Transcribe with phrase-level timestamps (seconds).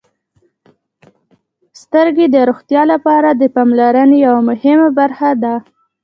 [1.81, 5.55] •سترګې د روغتیا لپاره د پاملرنې یوه مهمه برخه ده.